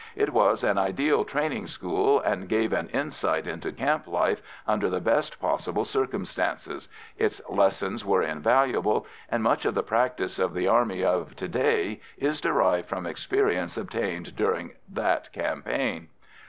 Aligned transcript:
It 0.15 0.33
was 0.33 0.63
an 0.63 0.79
ideal 0.79 1.23
training 1.23 1.67
school 1.67 2.19
and 2.21 2.49
gave 2.49 2.73
an 2.73 2.89
insight 2.89 3.45
into 3.45 3.71
camp 3.71 4.07
life 4.07 4.41
under 4.67 4.89
the 4.89 4.99
best 4.99 5.39
possible 5.39 5.85
circumstances; 5.85 6.89
its 7.19 7.39
lessons 7.47 8.03
were 8.03 8.23
invaluable, 8.23 9.05
and 9.29 9.43
much 9.43 9.63
of 9.63 9.75
the 9.75 9.83
practice 9.83 10.39
of 10.39 10.55
the 10.55 10.67
Army 10.67 11.03
of 11.05 11.35
to 11.35 11.47
day 11.47 12.01
is 12.17 12.41
derived 12.41 12.89
from 12.89 13.05
experience 13.05 13.77
obtained 13.77 14.35
during 14.35 14.71
that 14.91 15.31
campaign. 15.33 16.07